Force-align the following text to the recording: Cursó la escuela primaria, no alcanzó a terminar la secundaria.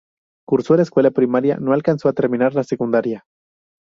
Cursó 0.47 0.75
la 0.75 0.81
escuela 0.81 1.11
primaria, 1.11 1.57
no 1.57 1.73
alcanzó 1.73 2.09
a 2.09 2.13
terminar 2.13 2.55
la 2.55 2.63
secundaria. 2.63 3.23